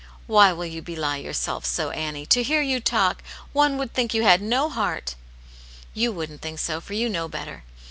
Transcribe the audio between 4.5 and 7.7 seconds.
heart."" You wouldn't think so, for you know better.